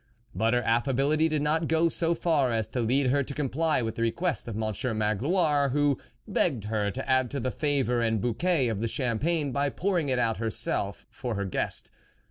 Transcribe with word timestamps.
But 0.33 0.55
her 0.55 0.63
affability 0.63 1.29
^did 1.29 1.41
not 1.41 1.67
go 1.67 1.87
so 1.87 2.15
far 2.15 2.51
as 2.51 2.67
to 2.69 2.81
lead 2.81 3.11
her 3.11 3.23
* 3.23 3.23
to^ 3.23 3.35
comply 3.35 3.83
with 3.83 3.93
the 3.93 4.01
request 4.01 4.47
of 4.47 4.55
Monsieur 4.55 4.95
Magloire, 4.95 5.69
who 5.73 5.99
begged 6.27 6.63
her 6.63 6.89
to 6.89 7.07
add 7.07 7.29
to 7.29 7.39
the 7.39 7.51
flavour 7.51 8.01
and 8.01 8.19
bouquet 8.19 8.67
of 8.67 8.81
the 8.81 8.87
champagne 8.87 9.51
by 9.51 9.69
pouring 9.69 10.09
it 10.09 10.17
out 10.17 10.37
herself 10.37 11.05
for 11.11 11.35
her 11.35 11.45
guest. 11.45 11.91